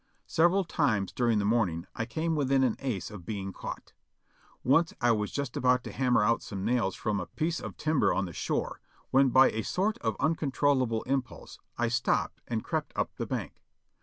[0.25, 3.93] Several times during the morning I came within an ace of being caught.
[4.63, 8.11] Once I was just about to hammer out some nails from a piece of timber
[8.11, 13.15] on the shore, when by a sort of uncontrollable impulse I stopped and crept up
[13.17, 13.61] the bank.